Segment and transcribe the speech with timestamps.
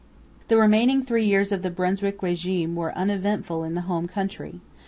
[0.47, 4.59] The remaining three years of the Brunswick régime were uneventful in the home country.